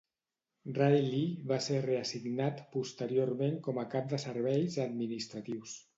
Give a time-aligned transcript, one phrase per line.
[0.77, 5.81] Reiley va ser reassignat posteriorment com a cap de serveis administratius.